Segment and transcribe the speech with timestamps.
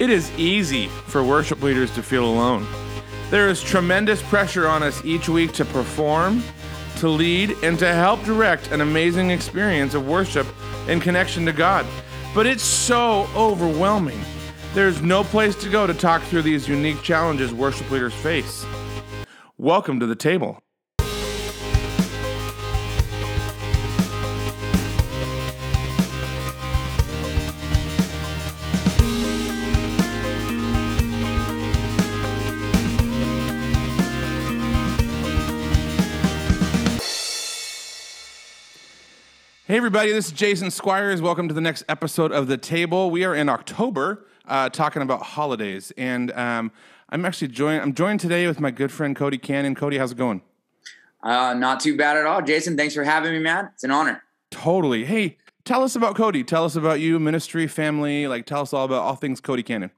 [0.00, 2.66] It is easy for worship leaders to feel alone.
[3.28, 6.42] There is tremendous pressure on us each week to perform,
[7.00, 10.46] to lead, and to help direct an amazing experience of worship
[10.88, 11.84] in connection to God.
[12.34, 14.22] But it's so overwhelming.
[14.72, 18.64] There's no place to go to talk through these unique challenges worship leaders face.
[19.58, 20.62] Welcome to the table.
[39.80, 41.22] Everybody, this is Jason Squires.
[41.22, 43.10] Welcome to the next episode of The Table.
[43.10, 45.90] We are in October uh, talking about holidays.
[45.96, 46.70] And um,
[47.08, 49.74] I'm actually joined, I'm joined today with my good friend Cody Cannon.
[49.74, 50.42] Cody, how's it going?
[51.22, 52.42] Uh, not too bad at all.
[52.42, 53.70] Jason, thanks for having me, man.
[53.72, 54.22] It's an honor.
[54.50, 55.06] Totally.
[55.06, 56.44] Hey, tell us about Cody.
[56.44, 58.26] Tell us about you, ministry, family.
[58.26, 59.90] Like, tell us all about all things Cody Cannon.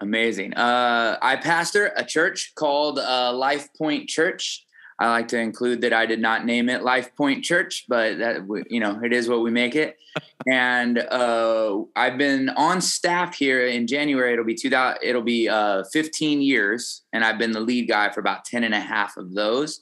[0.00, 0.54] Amazing.
[0.54, 4.65] Uh, I pastor a church called uh, Life Pointe Church
[4.98, 8.64] I like to include that I did not name it Life Pointe Church, but that
[8.70, 9.98] you know it is what we make it.
[10.50, 14.32] and uh, I've been on staff here in January.
[14.32, 15.00] It'll be two thousand.
[15.02, 18.74] It'll be uh, 15 years, and I've been the lead guy for about 10 and
[18.74, 19.80] a half of those.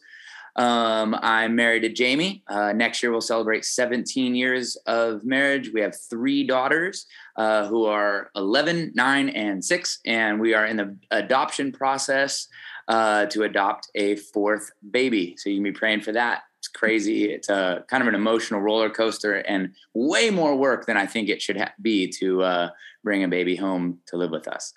[0.56, 2.44] Um, I'm married to Jamie.
[2.46, 5.72] Uh, next year we'll celebrate 17 years of marriage.
[5.72, 7.06] We have three daughters
[7.36, 12.46] uh, who are 11, 9, and 6, and we are in the adoption process
[12.88, 15.36] uh, to adopt a fourth baby.
[15.38, 16.42] So you can be praying for that.
[16.58, 17.30] It's crazy.
[17.30, 21.28] It's a kind of an emotional roller coaster and way more work than I think
[21.28, 22.70] it should ha- be to uh,
[23.02, 24.72] bring a baby home to live with us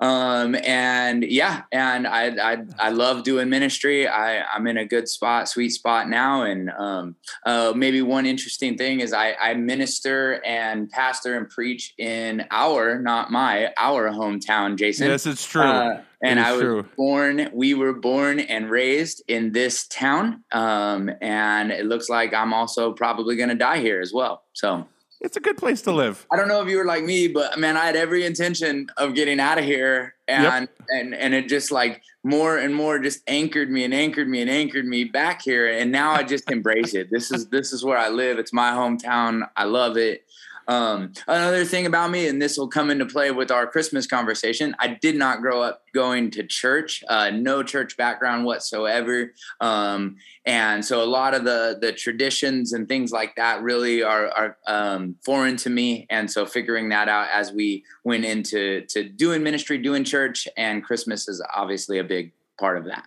[0.00, 4.06] um, and yeah, and I, I, I love doing ministry.
[4.06, 6.42] I, I'm in a good spot, sweet spot now.
[6.42, 11.94] And um, uh, maybe one interesting thing is I, I minister and pastor and preach
[11.98, 15.08] in our, not my, our hometown, Jason.
[15.08, 15.62] Yes, it's true.
[15.62, 16.86] Uh, and I was true.
[16.96, 20.44] born, we were born and raised in this town.
[20.50, 24.42] Um, and it looks like I'm also probably going to die here as well.
[24.54, 24.88] So
[25.26, 26.24] it's a good place to live.
[26.32, 29.14] I don't know if you were like me, but man, I had every intention of
[29.14, 30.70] getting out of here, and yep.
[30.88, 34.48] and and it just like more and more just anchored me and anchored me and
[34.48, 37.10] anchored me back here, and now I just embrace it.
[37.10, 38.38] This is this is where I live.
[38.38, 39.48] It's my hometown.
[39.56, 40.24] I love it.
[40.68, 44.74] Um, another thing about me, and this will come into play with our Christmas conversation,
[44.78, 49.32] I did not grow up going to church, uh, no church background whatsoever.
[49.60, 54.28] Um, and so a lot of the the traditions and things like that really are,
[54.28, 56.06] are um, foreign to me.
[56.10, 60.84] And so figuring that out as we went into to doing ministry, doing church, and
[60.84, 63.06] Christmas is obviously a big part of that.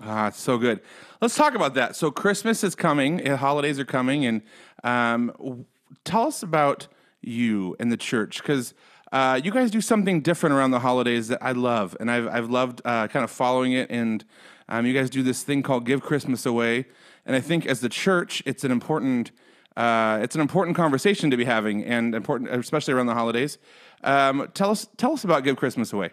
[0.00, 0.80] Ah, so good.
[1.20, 1.96] Let's talk about that.
[1.96, 4.42] So Christmas is coming, eh, holidays are coming, and
[4.84, 5.64] um,
[6.04, 6.88] tell us about
[7.20, 8.74] you and the church because
[9.12, 12.50] uh, you guys do something different around the holidays that I love, and I've I've
[12.50, 13.90] loved uh, kind of following it.
[13.90, 14.24] And
[14.68, 16.86] um, you guys do this thing called Give Christmas Away,
[17.24, 19.30] and I think as the church, it's an important
[19.76, 23.58] uh, it's an important conversation to be having, and important especially around the holidays.
[24.02, 26.10] Um, tell us tell us about Give Christmas Away.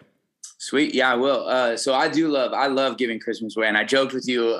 [0.58, 1.48] Sweet, yeah, I will.
[1.48, 4.54] Uh, so I do love I love giving Christmas away, and I joked with you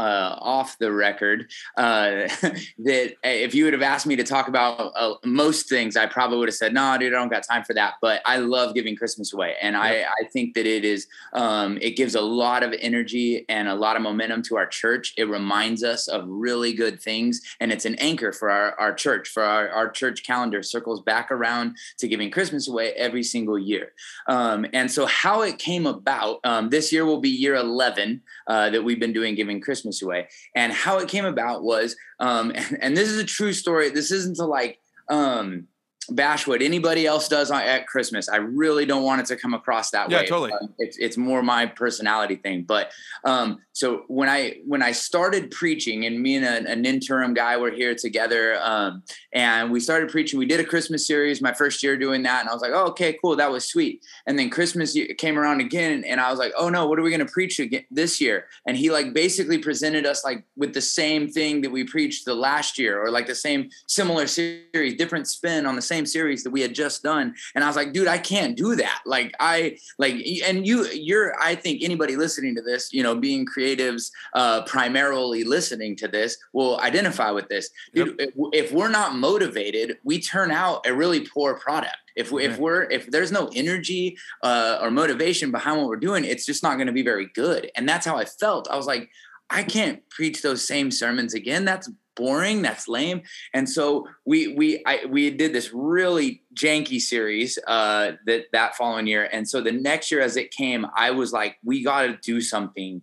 [0.00, 2.26] uh, off the record uh,
[2.78, 6.38] that if you would have asked me to talk about uh, most things, I probably
[6.38, 8.96] would have said, "No, dude, I don't got time for that." But I love giving
[8.96, 9.82] Christmas away, and yep.
[9.82, 13.74] I, I think that it is um, it gives a lot of energy and a
[13.74, 15.12] lot of momentum to our church.
[15.18, 19.28] It reminds us of really good things, and it's an anchor for our, our church.
[19.28, 23.92] For our, our church calendar circles back around to giving Christmas away every single year.
[24.28, 28.70] Um, and so, how it came about um, this year will be year eleven uh,
[28.70, 30.28] that we've been doing giving Christmas Christmas away.
[30.54, 33.90] And how it came about was, um, and, and this is a true story.
[33.90, 34.78] This isn't to like,
[35.08, 35.66] um,
[36.10, 38.28] bash what anybody else does at Christmas.
[38.28, 40.22] I really don't want it to come across that yeah, way.
[40.22, 40.52] Yeah, totally.
[40.52, 42.64] Um, it's it's more my personality thing.
[42.64, 42.92] But
[43.24, 47.56] um, so when I when I started preaching, and me and a, an interim guy
[47.56, 50.38] were here together, um, and we started preaching.
[50.38, 52.86] We did a Christmas series my first year doing that, and I was like, oh,
[52.88, 54.04] okay, cool, that was sweet.
[54.26, 57.10] And then Christmas came around again, and I was like, oh no, what are we
[57.10, 58.46] going to preach again this year?
[58.66, 62.34] And he like basically presented us like with the same thing that we preached the
[62.34, 66.50] last year, or like the same similar series, different spin on the same series that
[66.50, 67.34] we had just done.
[67.54, 69.00] And I was like, dude, I can't do that.
[69.06, 70.14] Like I like,
[70.44, 75.44] and you, you're, I think anybody listening to this, you know, being creatives, uh, primarily
[75.44, 77.70] listening to this will identify with this.
[77.94, 78.30] Dude, yep.
[78.52, 82.58] if, if we're not motivated, we turn out a really poor product if we, if
[82.58, 86.76] we're if there's no energy uh, or motivation behind what we're doing it's just not
[86.76, 89.10] going to be very good and that's how i felt i was like
[89.48, 91.88] i can't preach those same sermons again that's
[92.20, 92.62] boring.
[92.62, 93.22] That's lame.
[93.54, 99.06] And so we we I, we did this really janky series uh, that that following
[99.06, 99.28] year.
[99.32, 102.40] And so the next year, as it came, I was like, we got to do
[102.40, 103.02] something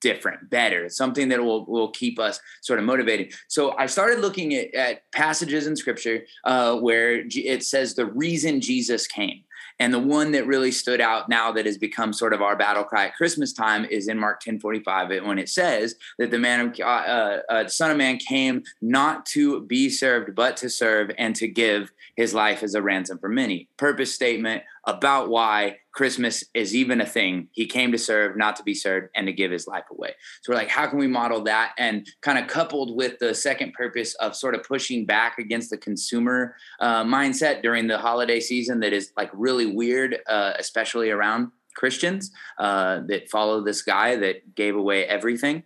[0.00, 3.32] different, better, something that will will keep us sort of motivated.
[3.48, 8.60] So I started looking at, at passages in Scripture uh, where it says the reason
[8.60, 9.42] Jesus came.
[9.78, 12.84] And the one that really stood out now that has become sort of our battle
[12.84, 16.60] cry at Christmas time is in Mark 10 45, when it says that the man
[16.60, 21.36] of uh, uh, Son of Man came not to be served, but to serve and
[21.36, 23.68] to give his life as a ransom for many.
[23.76, 27.48] Purpose statement about why Christmas is even a thing.
[27.52, 30.14] He came to serve, not to be served, and to give his life away.
[30.42, 31.72] So we're like, how can we model that?
[31.78, 35.78] And kind of coupled with the second purpose of sort of pushing back against the
[35.78, 41.50] consumer uh, mindset during the holiday season that is like really weird, uh, especially around
[41.74, 45.62] Christians uh, that follow this guy that gave away everything.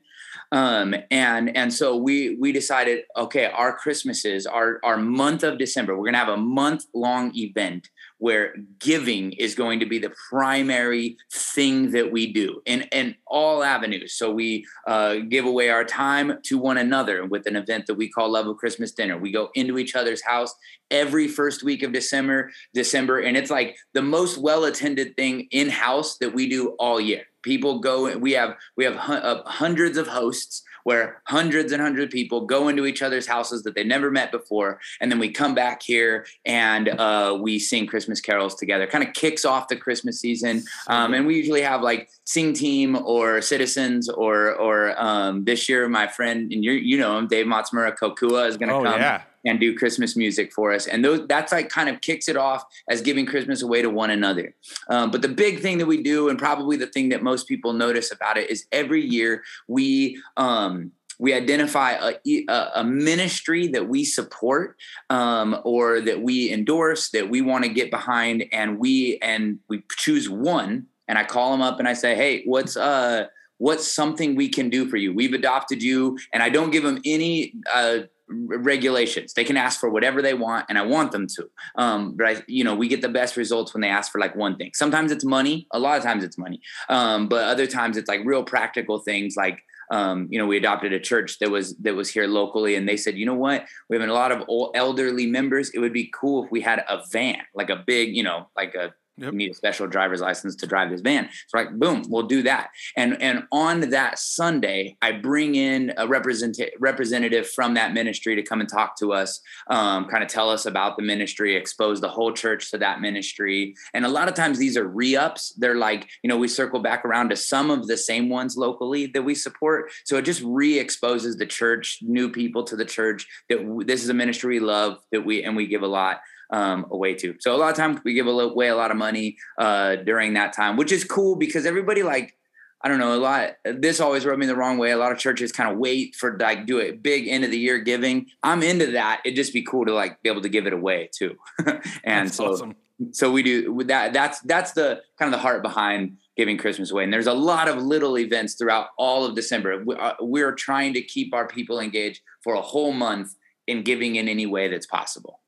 [0.53, 5.97] Um, and and so we we decided, okay, our Christmases, our our month of December,
[5.97, 7.89] we're gonna have a month long event
[8.21, 13.65] where giving is going to be the primary thing that we do in, in all
[13.65, 14.15] avenues.
[14.15, 18.11] So we uh, give away our time to one another with an event that we
[18.11, 19.19] call Love of Christmas Dinner.
[19.19, 20.55] We go into each other's house
[20.91, 25.71] every first week of December, December, and it's like the most well attended thing in
[25.71, 27.25] house that we do all year.
[27.43, 28.17] People go.
[28.19, 32.69] We have we have uh, hundreds of hosts where hundreds and hundreds of people go
[32.69, 36.27] into each other's houses that they never met before, and then we come back here
[36.45, 38.87] and uh, we sing Christmas carols together.
[38.87, 42.97] Kind of kicks off the Christmas season, um, and we usually have like sing team
[42.97, 47.47] or citizens or or um, this year my friend and you you know him Dave
[47.47, 49.01] Matsumura Kokua is going to oh, come.
[49.01, 50.87] Yeah and do Christmas music for us.
[50.87, 54.11] And those, that's like kind of kicks it off as giving Christmas away to one
[54.11, 54.55] another.
[54.89, 57.73] Um, but the big thing that we do, and probably the thing that most people
[57.73, 64.05] notice about it, is every year we um, we identify a, a, ministry that we
[64.05, 64.77] support
[65.11, 69.83] um, or that we endorse that we want to get behind, and we and we
[69.99, 70.87] choose one.
[71.09, 73.27] And I call them up and I say, "Hey, what's uh?"
[73.59, 75.13] What's something we can do for you?
[75.13, 77.99] We've adopted you, and I don't give them any uh,
[78.31, 79.33] regulations.
[79.35, 81.51] They can ask for whatever they want, and I want them to.
[81.77, 84.37] Um, but I, you know, we get the best results when they ask for like
[84.37, 84.71] one thing.
[84.75, 85.67] Sometimes it's money.
[85.73, 86.61] A lot of times it's money.
[86.89, 89.63] Um, but other times it's like real practical things like.
[89.93, 92.97] Um, you know, we adopted a church that was that was here locally, and they
[92.97, 95.71] said, you know what, we have a lot of old elderly members.
[95.71, 98.77] It would be cool if we had a van, like a big, you know, like
[98.77, 99.33] a Yep.
[99.33, 101.29] You need a special driver's license to drive this van.
[101.49, 102.71] So like, boom, we'll do that.
[102.97, 108.43] And and on that Sunday, I bring in a represent representative from that ministry to
[108.43, 112.09] come and talk to us, um, kind of tell us about the ministry, expose the
[112.09, 113.75] whole church to that ministry.
[113.93, 115.53] And a lot of times these are re-ups.
[115.59, 119.07] They're like, you know, we circle back around to some of the same ones locally
[119.07, 119.91] that we support.
[120.05, 124.09] So it just re-exposes the church, new people to the church that w- this is
[124.09, 126.21] a ministry we love that we and we give a lot
[126.53, 127.35] um, away to.
[127.41, 130.53] So a lot of times we give away a lot of money uh, during that
[130.53, 132.37] time, which is cool because everybody like
[132.83, 133.51] I don't know a lot.
[133.65, 134.91] This always rubbed me the wrong way.
[134.91, 137.59] A lot of churches kind of wait for like do a big end of the
[137.59, 138.27] year giving.
[138.43, 139.21] I'm into that.
[139.25, 141.37] It'd just be cool to like be able to give it away too.
[142.05, 142.75] and that's so awesome.
[143.11, 144.15] so we do that.
[144.15, 147.05] That's that's the kind of the heart behind giving Christmas away.
[147.05, 149.85] And there's a lot of little events throughout all of December.
[149.99, 153.35] Uh, we're trying to keep our people engaged for a whole month
[153.67, 155.40] in giving in any way that's possible.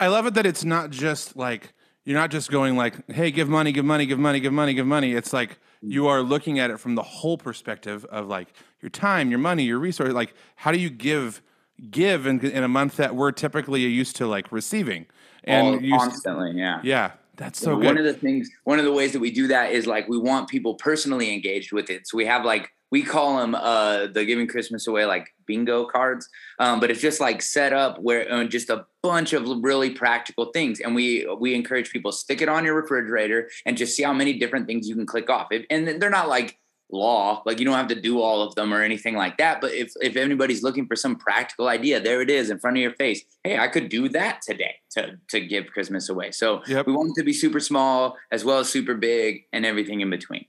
[0.00, 1.72] I love it that it's not just like
[2.04, 4.86] you're not just going like, "Hey, give money, give money, give money, give money, give
[4.86, 8.48] money." It's like you are looking at it from the whole perspective of like
[8.80, 10.12] your time, your money, your resource.
[10.12, 11.42] Like, how do you give
[11.90, 15.06] give in, in a month that we're typically used to like receiving
[15.44, 16.52] and All, constantly?
[16.52, 17.12] Yeah, yeah.
[17.36, 17.86] That's so good.
[17.86, 20.18] One of the things, one of the ways that we do that is like we
[20.18, 22.06] want people personally engaged with it.
[22.06, 26.28] So we have like we call them uh, the giving Christmas away like bingo cards,
[26.58, 30.46] um, but it's just like set up where uh, just a bunch of really practical
[30.52, 34.12] things, and we we encourage people stick it on your refrigerator and just see how
[34.12, 35.48] many different things you can click off.
[35.50, 36.58] If, and they're not like
[36.90, 39.72] law like you don't have to do all of them or anything like that but
[39.72, 42.94] if if anybody's looking for some practical idea there it is in front of your
[42.94, 43.24] face.
[43.42, 46.30] Hey i could do that today to to give christmas away.
[46.30, 46.86] So yep.
[46.86, 50.10] we want it to be super small as well as super big and everything in
[50.10, 50.46] between.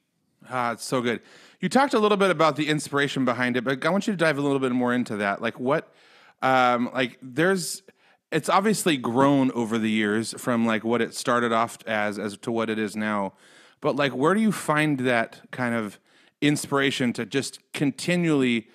[0.50, 1.22] Ah it's so good
[1.66, 4.18] you talked a little bit about the inspiration behind it, but I want you to
[4.18, 5.42] dive a little bit more into that.
[5.42, 5.92] Like what,
[6.44, 7.82] um, like there's,
[8.32, 12.52] it's obviously grown over the years from like what it started off as as to
[12.52, 13.34] what it is now.
[13.82, 16.00] But like, where do you find that kind of
[16.40, 18.68] inspiration to just continually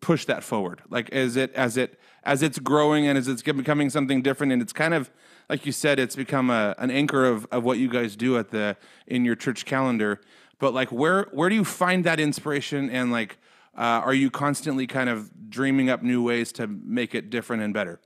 [0.00, 0.82] push that forward?
[0.88, 4.62] Like, as it as it as it's growing and as it's becoming something different, and
[4.62, 5.10] it's kind of
[5.48, 8.50] like you said, it's become a, an anchor of, of what you guys do at
[8.50, 8.76] the
[9.08, 10.20] in your church calendar
[10.58, 13.38] but like where where do you find that inspiration and like
[13.76, 17.72] uh, are you constantly kind of dreaming up new ways to make it different and
[17.72, 18.00] better?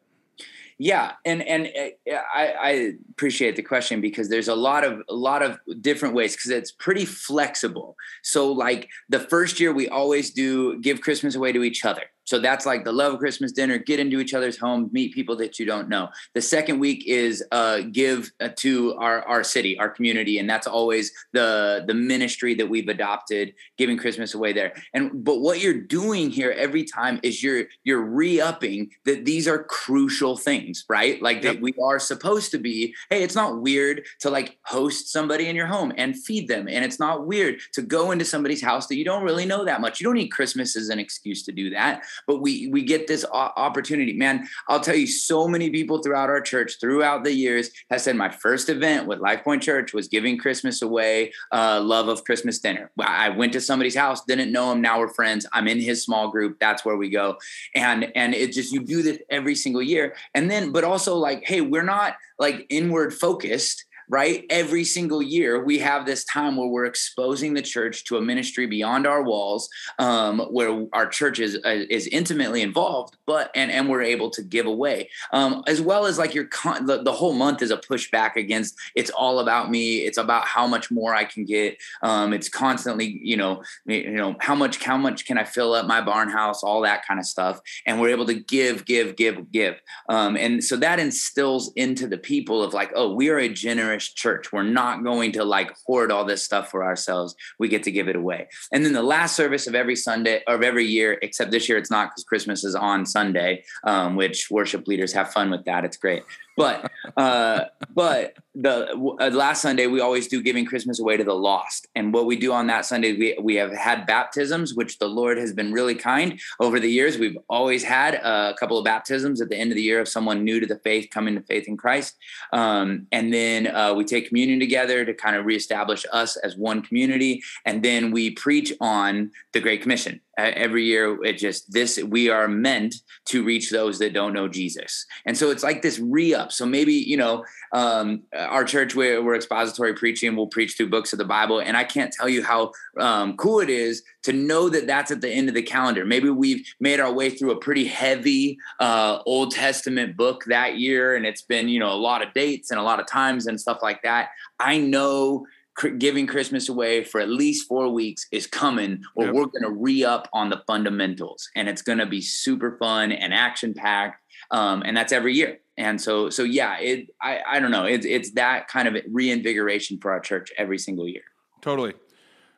[0.79, 5.15] Yeah, and and uh, I, I, appreciate the question because there's a lot of a
[5.15, 7.97] lot of different ways because it's pretty flexible.
[8.23, 12.03] So like the first year we always do give Christmas away to each other.
[12.25, 15.37] So that's like the love of Christmas dinner, get into each other's homes, meet people
[15.37, 16.09] that you don't know.
[16.35, 20.39] The second week is uh, give uh, to our, our city, our community.
[20.39, 24.73] And that's always the, the ministry that we've adopted, giving Christmas away there.
[24.95, 29.65] And, but what you're doing here every time is you're, you're re-upping that these are
[29.65, 31.21] crucial things, right?
[31.21, 31.55] Like yep.
[31.55, 35.57] that we are supposed to be, Hey, it's not weird to like host somebody in
[35.57, 36.69] your home and feed them.
[36.69, 39.81] And it's not weird to go into somebody's house that you don't really know that
[39.81, 40.01] much.
[40.01, 43.25] You don't need Christmas as an excuse to do that but we we get this
[43.33, 44.13] opportunity.
[44.13, 48.17] Man i'll tell you so many people throughout our church throughout the years has said
[48.17, 52.59] my first event with life pointe church was giving christmas away uh, love of christmas
[52.59, 52.91] dinner.
[53.01, 55.47] I went to somebody's house didn't know him now we're friends.
[55.53, 57.37] I'm in his small group that's where we go.
[57.75, 60.15] And and it just you do this every single year.
[60.35, 64.45] And then but also like hey we're not like inward focused right?
[64.51, 68.67] Every single year, we have this time where we're exposing the church to a ministry
[68.67, 73.89] beyond our walls, um, where our church is uh, is intimately involved, but and and
[73.89, 77.33] we're able to give away, um, as well as like your con- the, the whole
[77.33, 80.01] month is a pushback against it's all about me.
[80.01, 81.79] It's about how much more I can get.
[82.03, 85.87] Um, it's constantly, you know, you know how much how much can I fill up
[85.87, 89.51] my barn house, all that kind of stuff, and we're able to give, give, give,
[89.51, 93.49] give, um, and so that instills into the people of like, oh, we are a
[93.49, 94.53] generous church.
[94.53, 97.35] We're not going to like hoard all this stuff for ourselves.
[97.59, 98.49] We get to give it away.
[98.73, 101.91] And then the last service of every Sunday of every year, except this year it's
[101.91, 105.85] not because Christmas is on Sunday, um, which worship leaders have fun with that.
[105.85, 106.23] It's great.
[106.57, 111.35] But uh, but the uh, last Sunday we always do giving Christmas away to the
[111.35, 115.09] lost, and what we do on that Sunday we we have had baptisms, which the
[115.09, 116.39] Lord has been really kind.
[116.61, 117.19] Over the years.
[117.19, 120.45] We've always had a couple of baptisms at the end of the year of someone
[120.45, 122.17] new to the faith coming to faith in Christ,
[122.53, 126.83] um, and then uh, we take communion together to kind of reestablish us as one
[126.83, 132.31] community, and then we preach on the Great Commission every year it just this we
[132.31, 132.95] are meant
[133.27, 135.07] to reach those that don't know jesus.
[135.27, 136.53] And so it's like this re-up.
[136.53, 140.37] So maybe you know um, our church we're, we're expository preaching.
[140.37, 141.61] We'll preach through books of the bible.
[141.61, 145.21] And i can't tell you how um, cool it is to know that that's at
[145.21, 146.05] the end of the calendar.
[146.05, 151.17] Maybe we've made our way through a pretty heavy uh, old testament book that year.
[151.17, 153.61] And it's been you know a lot of dates and a lot of times and
[153.61, 154.31] stuff like that.
[154.59, 155.47] I know
[155.91, 159.35] giving Christmas away for at least four weeks is coming, or yep.
[159.35, 163.13] we're going to re up on the fundamentals, and it's going to be super fun
[163.13, 164.21] and action packed.
[164.51, 165.59] Um, and that's every year.
[165.79, 167.09] And so, so yeah, it.
[167.21, 167.85] I, I don't know.
[167.85, 171.23] It's it's that kind of reinvigoration for our church every single year.
[171.63, 171.95] Totally.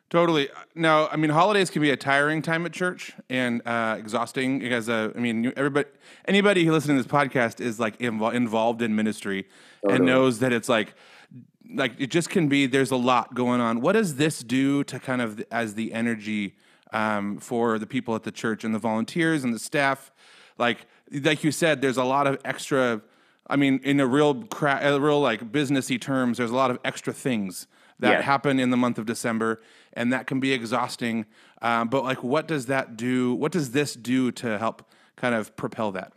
[0.09, 0.49] Totally.
[0.75, 4.87] Now, I mean, holidays can be a tiring time at church and uh, exhausting because,
[4.87, 5.89] uh, I mean, everybody,
[6.27, 9.47] anybody who listens to this podcast is like invo- involved in ministry
[9.81, 9.97] totally.
[9.97, 10.93] and knows that it's like
[11.73, 13.81] like it just can be there's a lot going on.
[13.81, 16.55] What does this do to kind of as the energy
[16.93, 20.11] um, for the people at the church and the volunteers and the staff?
[20.57, 23.01] Like like you said there's a lot of extra
[23.47, 26.79] i mean in a real cra- a real like businessy terms there's a lot of
[26.83, 27.67] extra things
[27.99, 28.21] that yeah.
[28.21, 29.61] happen in the month of december
[29.93, 31.25] and that can be exhausting.
[31.61, 35.55] Um, but like what does that do what does this do to help kind of
[35.55, 36.13] propel that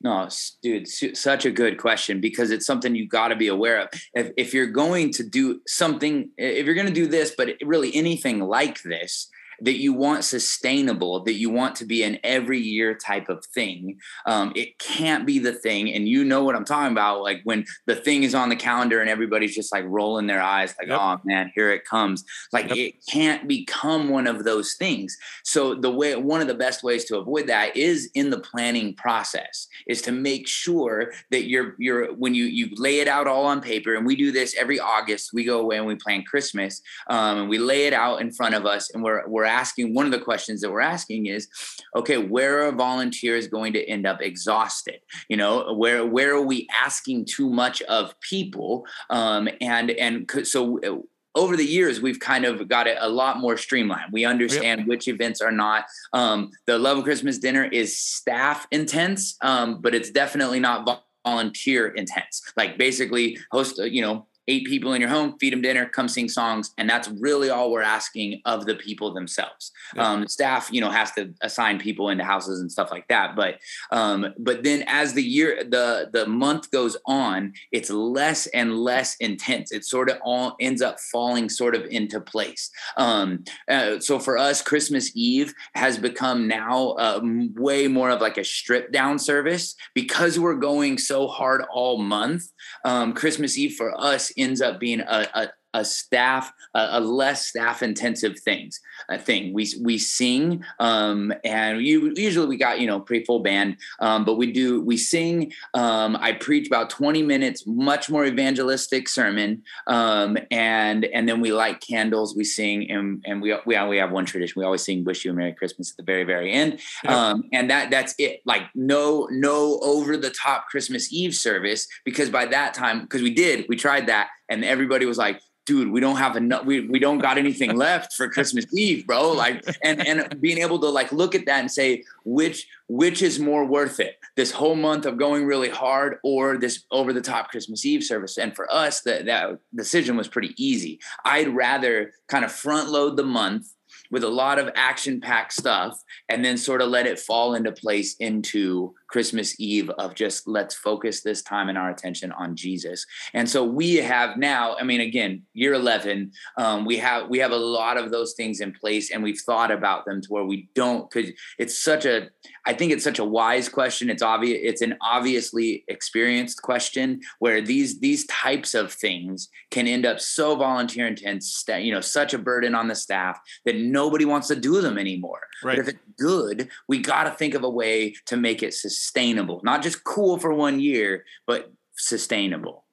[0.00, 0.28] no,
[0.62, 3.88] dude, such a good question because it's something you got to be aware of.
[4.14, 7.94] If, if you're going to do something, if you're going to do this, but really
[7.94, 9.28] anything like this,
[9.60, 13.98] that you want sustainable, that you want to be an every year type of thing.
[14.26, 15.92] Um, it can't be the thing.
[15.92, 17.22] And you know what I'm talking about.
[17.22, 20.74] Like when the thing is on the calendar and everybody's just like rolling their eyes,
[20.78, 20.98] like, yep.
[21.00, 22.24] oh man, here it comes.
[22.52, 22.78] Like yep.
[22.78, 25.16] it can't become one of those things.
[25.44, 28.94] So the way, one of the best ways to avoid that is in the planning
[28.94, 33.46] process is to make sure that you're, you're, when you, you lay it out all
[33.46, 36.82] on paper and we do this every August, we go away and we plan Christmas
[37.08, 40.06] um, and we lay it out in front of us and we're, we're asking one
[40.06, 41.48] of the questions that we're asking is
[41.94, 45.00] okay where are volunteers going to end up exhausted?
[45.28, 48.86] You know where where are we asking too much of people?
[49.10, 50.98] Um, and and so uh,
[51.34, 54.12] over the years we've kind of got it a lot more streamlined.
[54.12, 54.88] We understand yep.
[54.88, 59.94] which events are not um, the love of christmas dinner is staff intense um, but
[59.94, 62.42] it's definitely not volunteer intense.
[62.56, 66.28] Like basically host you know eight people in your home, feed them dinner, come sing
[66.28, 69.72] songs, and that's really all we're asking of the people themselves.
[69.94, 70.08] Yeah.
[70.08, 73.36] Um, staff, you know, has to assign people into houses and stuff like that.
[73.36, 73.58] But
[73.90, 79.16] um, but then as the year the the month goes on, it's less and less
[79.16, 79.72] intense.
[79.72, 82.70] It sort of all ends up falling sort of into place.
[82.96, 87.20] Um, uh, so for us, Christmas Eve has become now uh,
[87.54, 92.44] way more of like a strip down service because we're going so hard all month.
[92.84, 97.46] Um, Christmas Eve for us ends up being a, a a staff a, a less
[97.46, 99.52] staff intensive things a thing.
[99.52, 104.24] We we sing um, and you, usually we got you know pretty full band um,
[104.24, 109.62] but we do we sing um, i preach about 20 minutes much more evangelistic sermon
[109.86, 114.10] um, and and then we light candles we sing and and we we, we have
[114.10, 114.60] one tradition.
[114.60, 117.16] We always sing wish you a merry christmas at the very very end yeah.
[117.16, 118.40] Um, and that that's it.
[118.44, 123.34] Like no no over the top christmas eve service because by that time because we
[123.34, 126.98] did we tried that and everybody was like dude, we don't have enough, we, we
[126.98, 129.32] don't got anything left for Christmas Eve, bro.
[129.32, 133.38] Like, and, and being able to like look at that and say, which, which is
[133.40, 134.16] more worth it?
[134.36, 138.38] This whole month of going really hard or this over the top Christmas Eve service.
[138.38, 141.00] And for us, that, that decision was pretty easy.
[141.24, 143.66] I'd rather kind of front load the month
[144.10, 147.72] with a lot of action packed stuff and then sort of let it fall into
[147.72, 153.06] place into Christmas Eve of just let's focus this time and our attention on Jesus.
[153.34, 157.52] And so we have now, I mean, again, year 11, um, we have, we have
[157.52, 160.68] a lot of those things in place and we've thought about them to where we
[160.74, 161.26] don't, cause
[161.58, 162.28] it's such a,
[162.66, 164.10] I think it's such a wise question.
[164.10, 164.58] It's obvious.
[164.62, 170.56] It's an obviously experienced question where these, these types of things can end up so
[170.56, 174.80] volunteer intense you know, such a burden on the staff that nobody wants to do
[174.80, 175.42] them anymore.
[175.62, 175.76] Right.
[175.76, 179.60] But if it's good, we got to think of a way to make it sustainable
[179.62, 182.84] not just cool for one year, but sustainable.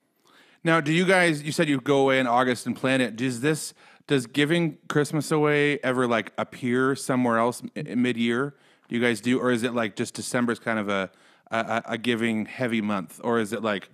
[0.63, 1.43] Now, do you guys?
[1.43, 3.15] You said you go away in August and plan it.
[3.15, 3.73] Does this?
[4.07, 8.55] Does giving Christmas away ever like appear somewhere else mid year?
[8.87, 11.11] Do you guys do, or is it like just December is kind of a,
[11.51, 13.89] a a giving heavy month, or is it like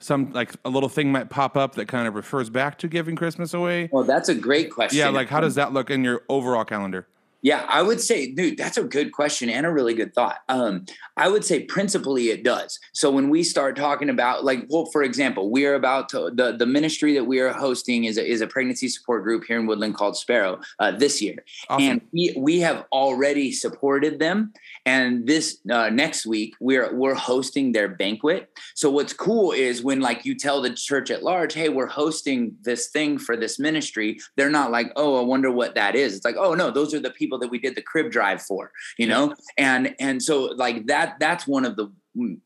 [0.00, 3.16] some like a little thing might pop up that kind of refers back to giving
[3.16, 3.88] Christmas away?
[3.92, 4.98] Well, that's a great question.
[4.98, 7.06] Yeah, like how does that look in your overall calendar?
[7.42, 10.38] Yeah, I would say, dude, that's a good question and a really good thought.
[10.48, 10.84] Um,
[11.16, 12.78] I would say principally it does.
[12.92, 16.52] So when we start talking about, like, well, for example, we are about to the
[16.56, 19.66] the ministry that we are hosting is a, is a pregnancy support group here in
[19.66, 21.36] Woodland called Sparrow uh, this year,
[21.68, 21.88] awesome.
[21.88, 24.52] and we we have already supported them.
[24.86, 28.50] And this uh, next week we're we're hosting their banquet.
[28.74, 32.56] So what's cool is when like you tell the church at large, hey, we're hosting
[32.62, 34.18] this thing for this ministry.
[34.36, 36.16] They're not like, oh, I wonder what that is.
[36.16, 38.42] It's like, oh no, those are the people people that we did the crib drive
[38.42, 39.34] for, you know?
[39.56, 41.92] And and so like that that's one of the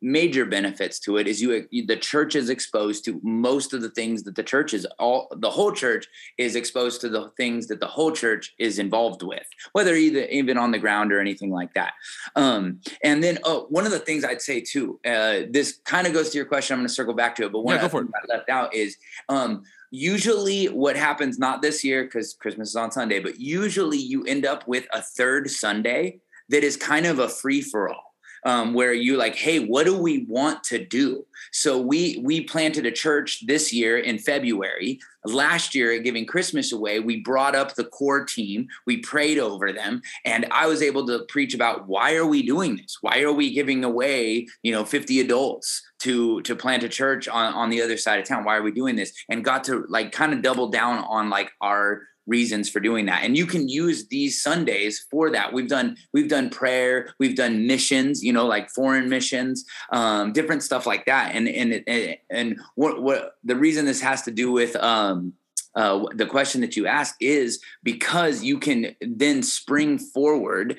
[0.03, 4.23] major benefits to it is you the church is exposed to most of the things
[4.23, 7.87] that the church is all the whole church is exposed to the things that the
[7.87, 11.95] whole church is involved with whether either even on the ground or anything like that.
[12.37, 16.13] Um, and then oh one of the things i'd say too uh, this kind of
[16.13, 17.91] goes to your question i'm going to circle back to it but one yeah, of
[17.91, 18.99] the things i left out is
[19.31, 19.63] um,
[19.95, 24.45] usually what happens not this year because christmas is on sunday but usually you end
[24.45, 28.04] up with a third sunday that is kind of a free-for-all
[28.45, 31.25] um, where you like, hey, what do we want to do?
[31.53, 35.01] So we we planted a church this year in February.
[35.27, 38.67] Last year at giving Christmas away, we brought up the core team.
[38.87, 42.77] We prayed over them, and I was able to preach about why are we doing
[42.77, 42.99] this?
[43.01, 47.55] Why are we giving away, you know, 50 adults to to plant a church on
[47.55, 48.45] on the other side of town?
[48.45, 49.13] Why are we doing this?
[49.29, 53.23] And got to like kind of double down on like our reasons for doing that.
[53.23, 55.53] And you can use these sundays for that.
[55.53, 60.63] We've done we've done prayer we've done missions you know like foreign missions um, different
[60.63, 61.35] stuff like that.
[61.35, 65.35] And and and, and what what the reason this has to do with um,
[65.75, 70.79] uh, the question that you ask is because you can then spring forward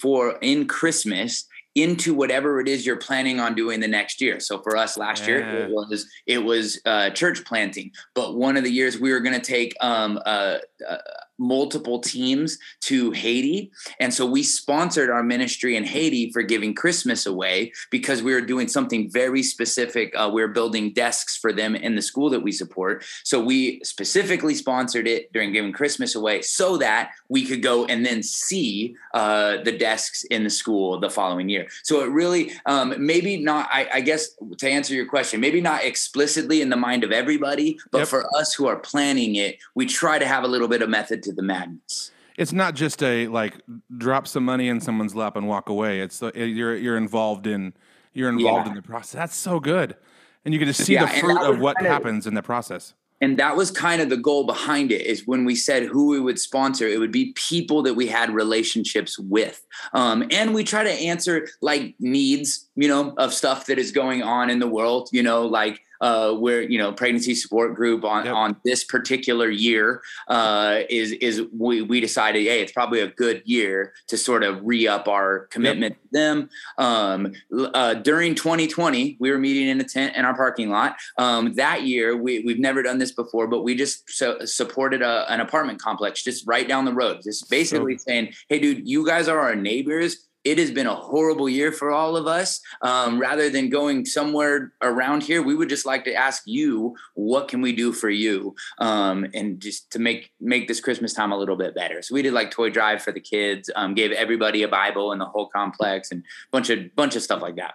[0.00, 4.40] for in Christmas into whatever it is you're planning on doing the next year.
[4.40, 5.28] So for us last yeah.
[5.28, 7.92] year, it was it was uh, church planting.
[8.14, 10.58] But one of the years we were going to take um, uh,
[10.88, 10.96] uh,
[11.38, 13.70] multiple teams to Haiti.
[14.00, 18.40] And so we sponsored our ministry in Haiti for giving Christmas away because we were
[18.40, 20.12] doing something very specific.
[20.16, 23.04] Uh, we are building desks for them in the school that we support.
[23.24, 28.04] So we specifically sponsored it during giving Christmas away so that we could go and
[28.04, 31.66] then see uh, the desks in the school the following year.
[31.82, 35.84] So it really, um, maybe not, I, I, guess to answer your question, maybe not
[35.84, 38.08] explicitly in the mind of everybody, but yep.
[38.08, 41.22] for us who are planning it, we try to have a little bit of method
[41.26, 42.10] to the madness.
[42.36, 43.54] It's not just a like
[43.96, 46.00] drop some money in someone's lap and walk away.
[46.00, 47.74] It's uh, you're you're involved in
[48.12, 48.70] you're involved yeah.
[48.70, 49.12] in the process.
[49.12, 49.96] That's so good,
[50.44, 52.94] and you can just see yeah, the fruit of what happens of, in the process.
[53.20, 56.20] and that was kind of the goal behind it is when we said who we
[56.20, 60.84] would sponsor it would be people that we had relationships with um, and we try
[60.84, 65.08] to answer like needs you know of stuff that is going on in the world
[65.12, 68.34] you know like uh, where you know pregnancy support group on yep.
[68.34, 73.42] on this particular year uh, is is we we decided hey it's probably a good
[73.44, 76.02] year to sort of re up our commitment yep.
[76.02, 76.50] to them.
[76.78, 77.32] Um,
[77.74, 80.96] uh, during 2020, we were meeting in a tent in our parking lot.
[81.18, 85.30] Um, that year, we we've never done this before, but we just so, supported a,
[85.30, 89.06] an apartment complex just right down the road, just basically so, saying, hey, dude, you
[89.06, 92.60] guys are our neighbors it has been a horrible year for all of us.
[92.80, 97.48] Um, rather than going somewhere around here, we would just like to ask you, what
[97.48, 101.36] can we do for you, um, and just to make make this Christmas time a
[101.36, 102.00] little bit better.
[102.00, 105.18] So we did like toy drive for the kids, um, gave everybody a Bible in
[105.18, 107.74] the whole complex, and bunch of bunch of stuff like that.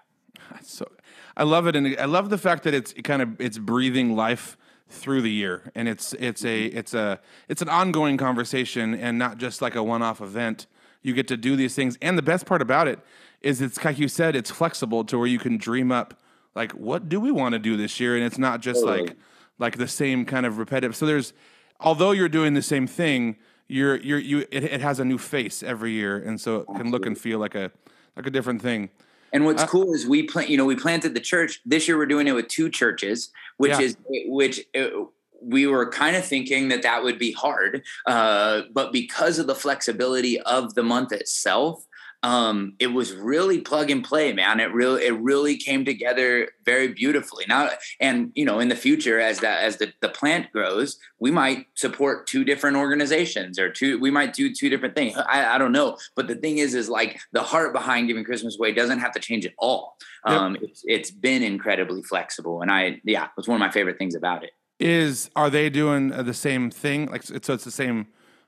[0.64, 0.90] So,
[1.36, 4.58] I love it, and I love the fact that it's kind of it's breathing life
[4.88, 9.40] through the year, and it's it's a it's a it's an ongoing conversation, and not
[9.40, 10.68] just like a one off event
[11.02, 11.98] you get to do these things.
[12.02, 13.00] And the best part about it
[13.42, 16.22] is it's like you said, it's flexible to where you can dream up
[16.56, 18.16] like what do we want to do this year?
[18.16, 19.08] And it's not just totally.
[19.08, 19.18] like
[19.58, 20.96] like the same kind of repetitive.
[20.96, 21.34] So there's
[21.80, 23.38] although you're doing the same thing,
[23.68, 26.18] you're you're you it, it has a new face every year.
[26.18, 27.72] And so it can look and feel like a
[28.16, 28.90] like a different thing.
[29.34, 31.62] And what's uh, cool is we plant, you know, we planted the church.
[31.66, 33.80] This year we're doing it with two churches, which yeah.
[33.80, 35.06] is which uh,
[35.42, 39.56] we were kind of thinking that that would be hard, uh, but because of the
[39.56, 41.86] flexibility of the month itself,
[42.24, 44.60] um, it was really plug and play, man.
[44.60, 47.46] It really it really came together very beautifully.
[47.48, 51.32] Now, and you know, in the future, as that as the, the plant grows, we
[51.32, 54.00] might support two different organizations or two.
[54.00, 55.18] We might do two different things.
[55.18, 58.56] I, I don't know, but the thing is, is like the heart behind giving Christmas
[58.58, 59.98] away doesn't have to change at all.
[60.28, 60.38] Yep.
[60.38, 64.14] Um, it's, it's been incredibly flexible, and I yeah, it's one of my favorite things
[64.14, 67.10] about it is are they doing uh, the same thing?
[67.10, 68.08] Like so, it's the same.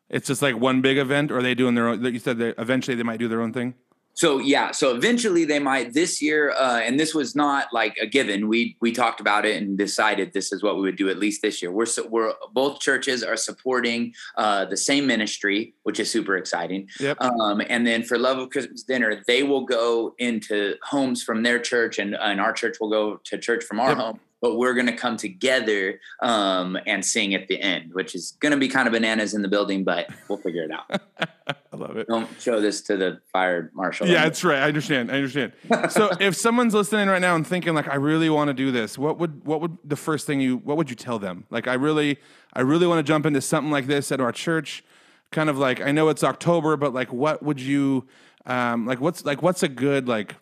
[0.10, 2.02] It's just like one big event, or are they doing their own?
[2.02, 3.76] That you said that eventually they might do their own thing.
[4.16, 8.06] So yeah, so eventually they might this year, uh, and this was not like a
[8.06, 8.48] given.
[8.48, 11.42] We we talked about it and decided this is what we would do at least
[11.42, 11.72] this year.
[11.72, 16.90] We're so, we're both churches are supporting uh, the same ministry, which is super exciting.
[17.00, 17.22] Yep.
[17.22, 21.58] Um, and then for Love of Christmas dinner, they will go into homes from their
[21.60, 23.98] church, and and our church will go to church from our yep.
[23.98, 28.32] home but we're going to come together um, and sing at the end, which is
[28.42, 31.02] going to be kind of bananas in the building, but we'll figure it out.
[31.48, 32.10] I love it.
[32.10, 34.06] Don't show this to the fire marshal.
[34.06, 34.60] Yeah, that's right.
[34.60, 35.10] I understand.
[35.10, 35.54] I understand.
[35.90, 38.98] so if someone's listening right now and thinking like, I really want to do this,
[38.98, 41.46] what would what would the first thing you what would you tell them?
[41.50, 42.20] Like, I really
[42.52, 44.84] I really want to jump into something like this at our church.
[45.32, 48.10] Kind of like I know it's October, but like, what would you
[48.46, 49.00] um, like?
[49.00, 50.36] What's like what's a good like?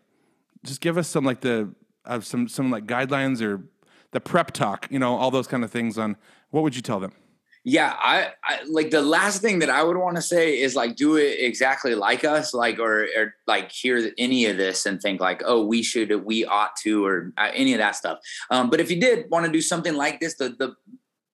[0.66, 1.70] Just give us some like the
[2.04, 3.64] of uh, some some like guidelines or
[4.12, 6.18] the prep talk, you know, all those kind of things on
[6.50, 7.14] what would you tell them?
[7.64, 10.96] Yeah, I, I like the last thing that I would want to say is like
[10.96, 15.22] do it exactly like us, like or, or like hear any of this and think
[15.22, 18.18] like, oh, we should, we ought to, or uh, any of that stuff.
[18.50, 20.76] Um, but if you did want to do something like this, the the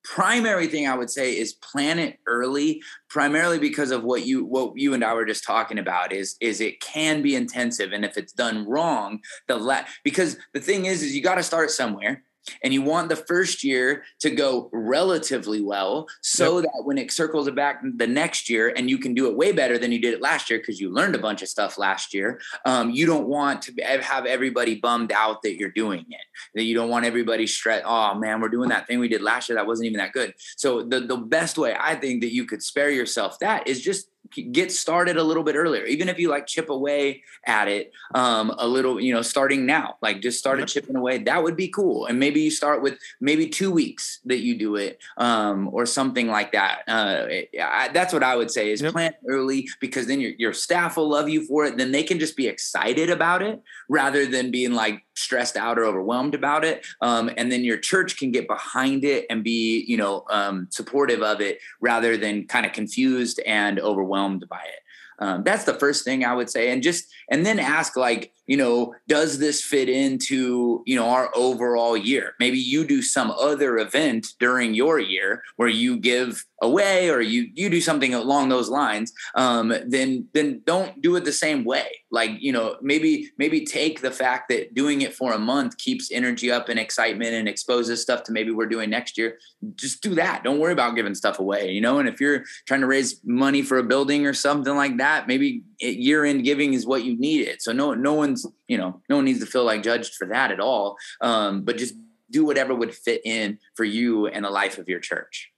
[0.03, 4.73] primary thing I would say is plan it early, primarily because of what you what
[4.75, 8.17] you and I were just talking about is is it can be intensive, and if
[8.17, 12.23] it's done wrong, the la- because the thing is is you got to start somewhere
[12.63, 16.63] and you want the first year to go relatively well so yep.
[16.63, 19.77] that when it circles back the next year and you can do it way better
[19.77, 22.39] than you did it last year because you learned a bunch of stuff last year
[22.65, 26.75] um, you don't want to have everybody bummed out that you're doing it that you
[26.75, 29.67] don't want everybody stressed oh man we're doing that thing we did last year that
[29.67, 32.89] wasn't even that good so the, the best way i think that you could spare
[32.89, 34.10] yourself that is just
[34.51, 38.53] get started a little bit earlier even if you like chip away at it um,
[38.57, 40.67] a little you know starting now like just started yep.
[40.69, 44.39] chipping away that would be cool and maybe you start with maybe two weeks that
[44.39, 47.25] you do it um, or something like that uh,
[47.61, 48.93] I, that's what i would say is yep.
[48.93, 52.19] plan early because then your, your staff will love you for it then they can
[52.19, 56.86] just be excited about it rather than being like stressed out or overwhelmed about it
[57.01, 61.21] um, and then your church can get behind it and be you know um, supportive
[61.21, 64.80] of it rather than kind of confused and overwhelmed by it.
[65.19, 68.57] Um, that's the first thing i would say and just and then ask like you
[68.57, 72.33] know does this fit into you know our overall year?
[72.39, 77.49] Maybe you do some other event during your year where you give away or you
[77.53, 81.88] you do something along those lines um, then then don't do it the same way.
[82.12, 86.12] Like you know maybe maybe take the fact that doing it for a month keeps
[86.12, 89.38] energy up and excitement and exposes stuff to maybe we're doing next year.
[89.75, 90.43] Just do that.
[90.43, 91.99] Don't worry about giving stuff away you know?
[91.99, 95.63] And if you're trying to raise money for a building or something like that maybe
[95.79, 98.13] year end giving is what you need it so no no
[98.45, 100.97] one's you know no one needs to feel like judged for that at all.
[101.21, 101.95] Um, but just
[102.30, 105.52] do whatever would fit in for you and the life of your church.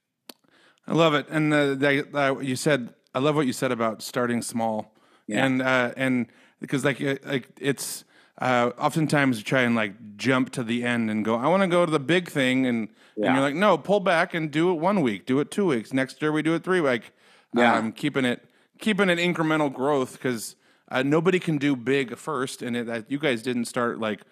[0.86, 4.02] I love it, and uh, that, uh, you said I love what you said about
[4.02, 4.94] starting small,
[5.26, 5.44] Yeah.
[5.46, 6.26] and uh, and
[6.60, 8.04] because like like it's
[8.40, 11.68] uh, oftentimes you try and like jump to the end and go I want to
[11.68, 14.74] go to the big thing, and, and you're like no, pull back and do it
[14.74, 16.80] one week, do it two weeks, next year we do it three.
[16.80, 17.12] Like
[17.54, 17.76] Yeah.
[17.76, 18.44] um, keeping it
[18.78, 20.56] keeping it incremental growth because
[20.90, 24.22] uh, nobody can do big first, and it, that you guys didn't start like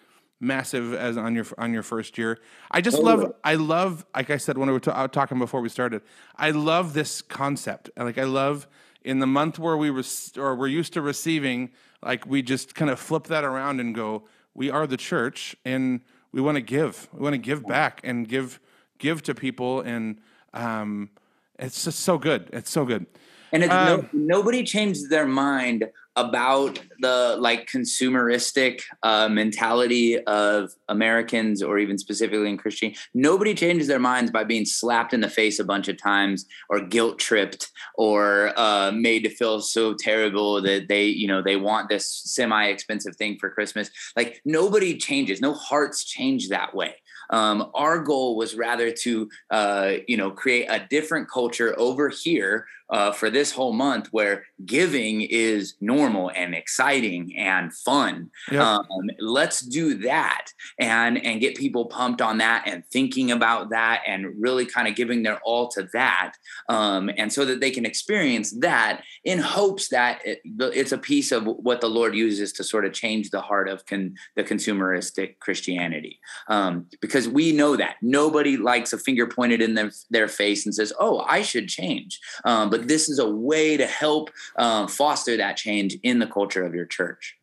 [0.40, 2.38] massive as on your on your first year.
[2.70, 5.68] I just love I love like I said when we were ta- talking before we
[5.68, 6.02] started.
[6.36, 7.90] I love this concept.
[7.96, 8.68] Like I love
[9.02, 11.70] in the month where we was or we're used to receiving,
[12.02, 16.00] like we just kind of flip that around and go, we are the church and
[16.32, 17.08] we want to give.
[17.12, 18.60] We want to give back and give
[18.98, 20.18] give to people and
[20.54, 21.10] um
[21.58, 22.48] it's just so good.
[22.52, 23.06] It's so good.
[23.52, 25.84] And it's Um, no, nobody changed their mind
[26.16, 32.92] about the like consumeristic uh, mentality of Americans, or even specifically in Christian.
[33.14, 36.80] Nobody changes their minds by being slapped in the face a bunch of times, or
[36.80, 41.88] guilt tripped, or uh, made to feel so terrible that they, you know, they want
[41.88, 43.88] this semi-expensive thing for Christmas.
[44.16, 45.40] Like nobody changes.
[45.40, 46.96] No hearts change that way.
[47.30, 52.66] Um, our goal was rather to, uh, you know, create a different culture over here
[52.90, 58.30] uh, for this whole month where giving is normal and exciting and fun.
[58.50, 58.60] Yep.
[58.60, 60.46] Um, let's do that
[60.78, 64.94] and and get people pumped on that and thinking about that and really kind of
[64.94, 66.32] giving their all to that,
[66.68, 71.32] um, and so that they can experience that in hopes that it, it's a piece
[71.32, 75.38] of what the Lord uses to sort of change the heart of con, the consumeristic
[75.40, 76.18] Christianity.
[76.48, 80.74] Um, because we know that nobody likes a finger pointed in their, their face and
[80.74, 85.36] says, "Oh, I should change." Um, but this is a way to help um, foster
[85.36, 87.36] that change in the culture of your church.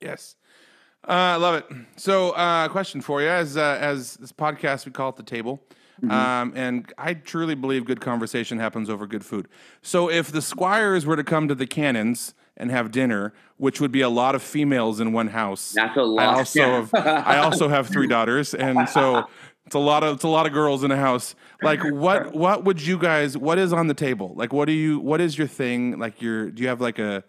[0.00, 0.36] Yes.
[1.06, 1.66] Uh, I love it.
[1.96, 5.62] So, uh, question for you: as uh, as this podcast, we call it the table,
[6.10, 9.48] um, and I truly believe good conversation happens over good food.
[9.80, 13.92] So, if the squires were to come to the cannons and have dinner, which would
[13.92, 16.34] be a lot of females in one house, That's a I lot.
[16.34, 16.86] also Yeah.
[16.90, 16.94] have,
[17.26, 19.28] I also have three daughters, and so
[19.68, 21.34] it's a lot of it's a lot of girls in a house.
[21.62, 23.36] Like, what what would you guys?
[23.36, 24.32] What is on the table?
[24.34, 24.98] Like, what do you?
[24.98, 25.98] What is your thing?
[25.98, 27.22] Like, your do you have like a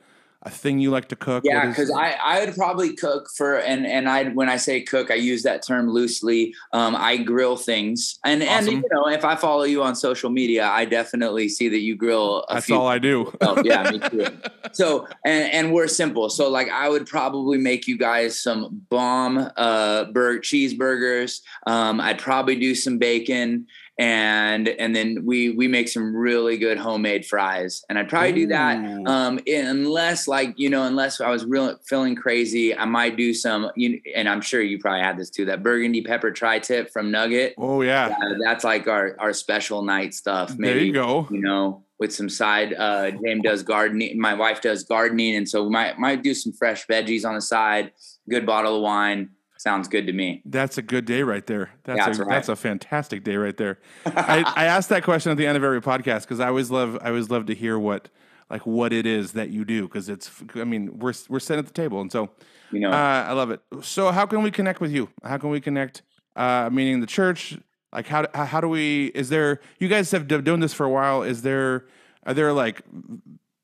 [0.43, 1.43] a thing you like to cook?
[1.45, 5.11] Yeah, because I I would probably cook for and and I when I say cook
[5.11, 6.55] I use that term loosely.
[6.71, 10.65] Um, I grill things and and you know if I follow you on social media,
[10.67, 12.45] I definitely see that you grill.
[12.49, 13.31] A that's all I do.
[13.41, 14.27] Oh, yeah, me too.
[14.71, 16.29] So, and and we're simple.
[16.29, 21.41] So, like, I would probably make you guys some bomb uh bur- cheeseburgers.
[21.67, 23.67] Um, I'd probably do some bacon,
[23.99, 27.83] and and then we we make some really good homemade fries.
[27.89, 28.77] And I'd probably do that.
[29.05, 33.69] Um, unless like you know, unless I was real feeling crazy, I might do some.
[33.75, 35.45] You and I'm sure you probably had this too.
[35.45, 37.55] That burgundy pepper tri-tip from Nugget.
[37.57, 38.15] Oh yeah.
[38.21, 40.57] Uh, that's like our our special night stuff.
[40.57, 41.27] Maybe there you go.
[41.29, 42.73] you know, with some side.
[42.73, 44.17] Uh, Jamie does gardening.
[44.17, 47.41] My wife does gardening, and so we might might do some fresh veggies on the
[47.41, 47.91] side.
[48.29, 50.41] Good bottle of wine sounds good to me.
[50.45, 51.69] That's a good day right there.
[51.83, 52.29] That's Yeah, a, that's right.
[52.29, 53.79] that's a fantastic day right there.
[54.05, 56.97] I, I asked that question at the end of every podcast because I always love
[57.01, 58.09] I always love to hear what
[58.49, 61.67] like what it is that you do because it's I mean we're we're sitting at
[61.67, 62.31] the table and so
[62.71, 63.61] You know, uh, I love it.
[63.81, 65.09] So how can we connect with you?
[65.23, 66.01] How can we connect?
[66.35, 67.57] Uh, meaning the church.
[67.91, 69.07] Like how how how do we?
[69.15, 69.59] Is there?
[69.79, 71.23] You guys have been doing this for a while.
[71.23, 71.85] Is there?
[72.25, 72.83] Are there like?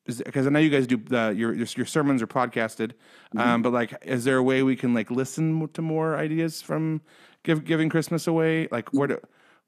[0.06, 2.92] Because I know you guys do the your your, your sermons are podcasted,
[3.34, 3.40] Mm-hmm.
[3.40, 7.00] um, but like, is there a way we can like listen to more ideas from
[7.42, 8.68] give, giving Christmas away?
[8.70, 9.18] Like, where do?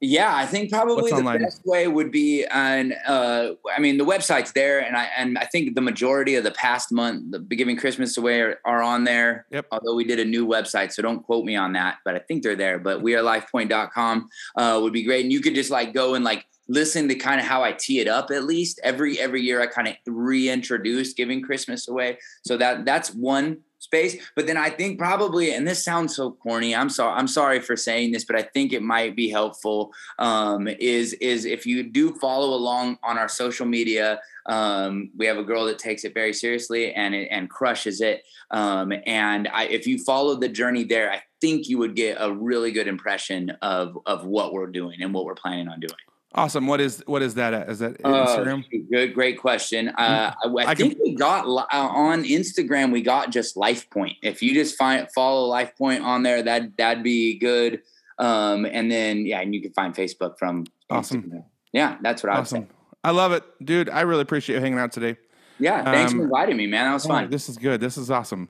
[0.01, 2.93] yeah, I think probably the best way would be on.
[3.05, 6.51] Uh, I mean, the website's there, and I and I think the majority of the
[6.51, 9.45] past month, the giving Christmas away are, are on there.
[9.51, 9.65] Yep.
[9.73, 12.43] Although we did a new website, so don't quote me on that, but I think
[12.43, 12.79] they're there.
[12.79, 16.45] But we wearelifepointe.com uh, would be great, and you could just like go and like
[16.69, 18.31] listen to kind of how I tee it up.
[18.31, 22.19] At least every every year, I kind of reintroduce giving Christmas away.
[22.45, 24.17] So that that's one space.
[24.35, 26.75] But then I think probably, and this sounds so corny.
[26.75, 27.17] I'm sorry.
[27.17, 29.91] I'm sorry for saying this, but I think it might be helpful.
[30.19, 34.21] Um, is is if you do follow along on our social media.
[34.45, 38.23] Um, we have a girl that takes it very seriously and and crushes it.
[38.51, 42.33] Um, and I, if you follow the journey there, I think you would get a
[42.33, 46.08] really good impression of of what we're doing and what we're planning on doing.
[46.35, 46.67] Awesome.
[46.67, 47.53] What is what is that?
[47.55, 47.69] At?
[47.69, 48.63] Is that Uh, Instagram?
[48.91, 49.89] good, great question.
[49.89, 52.91] Uh, I, I I can- think we got uh, on Instagram.
[52.91, 54.17] We got just Life Pointe.
[54.21, 57.81] If you just find follow Life Pointe on there, that that'd be good.
[58.19, 61.23] Um, and then yeah, and you can find Facebook from Awesome.
[61.23, 61.43] Instagram.
[61.73, 62.63] Yeah, that's what I Awesome.
[62.63, 62.67] say.
[63.03, 63.89] I love it, dude.
[63.89, 65.17] I really appreciate you hanging out today.
[65.57, 66.85] Yeah, thanks Um, for inviting me, man.
[66.85, 67.29] That was Oh, fun.
[67.31, 67.81] this is good.
[67.81, 68.49] This is awesome.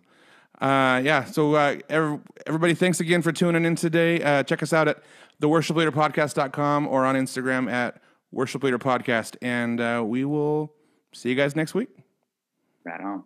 [0.60, 1.24] Uh, yeah.
[1.24, 4.22] So uh, every, everybody, thanks again for tuning in today.
[4.22, 5.02] Uh, check us out at
[5.42, 8.02] theworshipleaderpodcast.com or on Instagram at
[8.34, 9.38] worshipleaderpodcast.
[9.42, 10.74] And uh, we will
[11.14, 11.90] see you guys next week.
[12.86, 13.24] Right on.